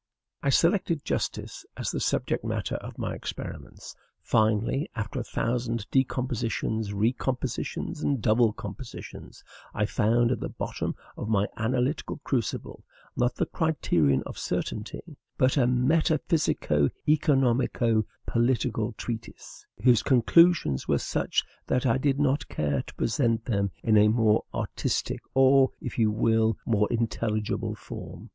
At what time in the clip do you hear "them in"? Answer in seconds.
23.45-23.97